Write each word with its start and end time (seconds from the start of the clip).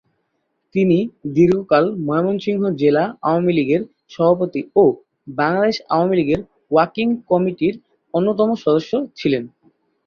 তিনি 0.75 0.97
দীর্ঘকাল 1.35 1.85
ময়মনসিংহ 2.07 2.61
জেলা 2.81 3.03
আওয়ামী 3.27 3.51
লীগের 3.57 3.81
সভাপতি 4.13 4.61
ও 4.75 4.83
বাংলাদেশ 5.37 5.77
আওয়ামী 5.93 6.15
লীগের 6.19 6.41
ওয়াকিং 6.71 7.07
কমিটির 7.29 7.75
অন্যতম 8.13 8.49
সদস্য 8.63 8.91
ছিলেন। 9.19 9.43